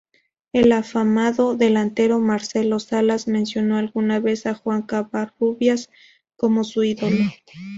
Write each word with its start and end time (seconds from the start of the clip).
El 0.51 0.71
afamado 0.71 1.55
delantero 1.55 2.17
Marcelo 2.17 2.79
Salas, 2.79 3.27
mencionó 3.27 3.77
alguna 3.77 4.19
vez 4.19 4.47
a 4.47 4.55
Juan 4.55 4.81
Covarrubias 4.81 5.91
como 6.37 6.63
su 6.63 6.83
ídolo. 6.83 7.17